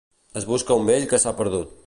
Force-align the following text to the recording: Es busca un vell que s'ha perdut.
Es 0.41 0.47
busca 0.53 0.79
un 0.81 0.89
vell 0.91 1.07
que 1.13 1.23
s'ha 1.25 1.37
perdut. 1.43 1.79